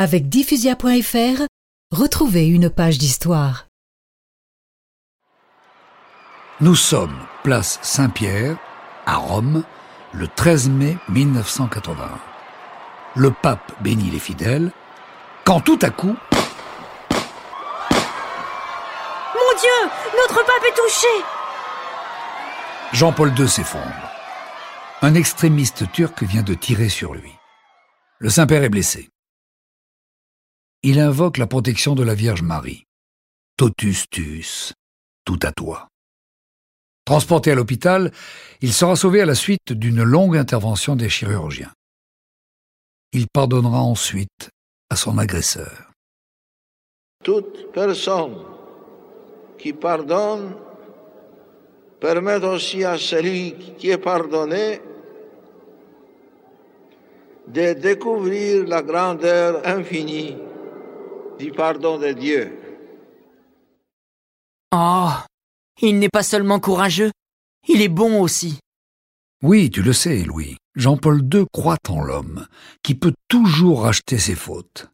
Avec 0.00 0.28
diffusia.fr, 0.28 1.42
retrouvez 1.90 2.46
une 2.46 2.70
page 2.70 2.98
d'histoire. 2.98 3.66
Nous 6.60 6.76
sommes 6.76 7.18
place 7.42 7.80
Saint-Pierre, 7.82 8.56
à 9.06 9.16
Rome, 9.16 9.64
le 10.12 10.28
13 10.28 10.68
mai 10.68 10.96
1981. 11.08 11.96
Le 13.16 13.32
pape 13.32 13.72
bénit 13.82 14.12
les 14.12 14.20
fidèles, 14.20 14.70
quand 15.44 15.58
tout 15.58 15.80
à 15.82 15.90
coup, 15.90 16.14
Mon 19.34 19.52
Dieu, 19.58 19.90
notre 20.16 20.46
pape 20.46 20.64
est 20.68 20.76
touché 20.76 21.24
Jean-Paul 22.92 23.36
II 23.36 23.48
s'effondre. 23.48 24.12
Un 25.02 25.14
extrémiste 25.14 25.90
turc 25.90 26.22
vient 26.22 26.44
de 26.44 26.54
tirer 26.54 26.88
sur 26.88 27.14
lui. 27.14 27.32
Le 28.20 28.30
Saint-Père 28.30 28.62
est 28.62 28.68
blessé. 28.68 29.10
Il 30.90 31.00
invoque 31.00 31.36
la 31.36 31.46
protection 31.46 31.94
de 31.94 32.02
la 32.02 32.14
Vierge 32.14 32.40
Marie. 32.40 32.86
Totus 33.58 34.08
tuus, 34.08 34.72
tout 35.26 35.38
à 35.42 35.52
toi. 35.52 35.88
Transporté 37.04 37.50
à 37.50 37.54
l'hôpital, 37.54 38.10
il 38.62 38.72
sera 38.72 38.96
sauvé 38.96 39.20
à 39.20 39.26
la 39.26 39.34
suite 39.34 39.74
d'une 39.74 40.02
longue 40.02 40.38
intervention 40.38 40.96
des 40.96 41.10
chirurgiens. 41.10 41.74
Il 43.12 43.26
pardonnera 43.28 43.82
ensuite 43.82 44.48
à 44.88 44.96
son 44.96 45.18
agresseur. 45.18 45.90
Toute 47.22 47.70
personne 47.70 48.38
qui 49.58 49.74
pardonne 49.74 50.56
permet 52.00 52.42
aussi 52.42 52.82
à 52.82 52.96
celui 52.96 53.74
qui 53.76 53.90
est 53.90 53.98
pardonné 53.98 54.80
de 57.46 57.74
découvrir 57.74 58.66
la 58.66 58.80
grandeur 58.80 59.60
infinie 59.66 60.47
du 61.38 61.52
pardon 61.52 61.98
de 61.98 62.12
Dieu. 62.12 62.52
Oh, 64.74 65.10
il 65.80 65.98
n'est 65.98 66.08
pas 66.08 66.22
seulement 66.22 66.60
courageux, 66.60 67.10
il 67.68 67.80
est 67.80 67.88
bon 67.88 68.20
aussi. 68.20 68.58
Oui, 69.42 69.70
tu 69.70 69.82
le 69.82 69.92
sais, 69.92 70.24
Louis. 70.24 70.56
Jean-Paul 70.74 71.22
II 71.32 71.44
croit 71.52 71.78
en 71.88 72.02
l'homme, 72.02 72.46
qui 72.82 72.94
peut 72.94 73.14
toujours 73.28 73.82
racheter 73.82 74.18
ses 74.18 74.34
fautes. 74.34 74.88